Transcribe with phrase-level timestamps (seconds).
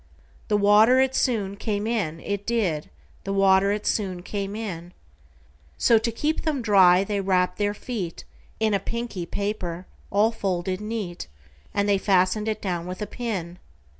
[0.47, 2.89] The water it soon came in, it did;
[3.23, 8.25] The water it soon came in:So, to keep them dry, they wrapp'd their feetIn
[8.73, 13.59] a pinky paper all folded neat:And they fasten'd it down with a pin.